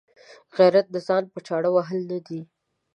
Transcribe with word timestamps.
غیرت 0.55 0.87
ځان 1.07 1.23
په 1.33 1.39
چاړه 1.47 1.69
وهل 1.75 2.01
نه 2.11 2.19
دي. 2.27 2.41